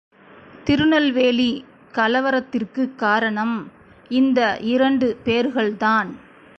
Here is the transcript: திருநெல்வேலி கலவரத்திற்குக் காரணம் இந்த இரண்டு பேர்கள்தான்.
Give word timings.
திருநெல்வேலி 0.63 1.65
கலவரத்திற்குக் 1.91 2.95
காரணம் 2.95 3.71
இந்த 4.09 4.57
இரண்டு 4.61 5.17
பேர்கள்தான். 5.25 6.07